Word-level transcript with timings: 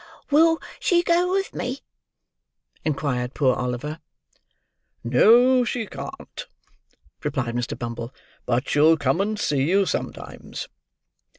"Will 0.31 0.59
she 0.79 1.03
go 1.03 1.29
with 1.31 1.53
me?" 1.53 1.81
inquired 2.83 3.35
poor 3.35 3.53
Oliver. 3.53 3.99
"No, 5.03 5.63
she 5.63 5.85
can't," 5.85 6.47
replied 7.23 7.53
Mr. 7.53 7.77
Bumble. 7.77 8.11
"But 8.47 8.67
she'll 8.67 8.97
come 8.97 9.21
and 9.21 9.39
see 9.39 9.61
you 9.69 9.85
sometimes." 9.85 10.67